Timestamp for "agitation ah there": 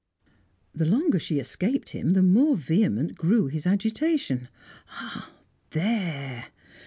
3.67-6.47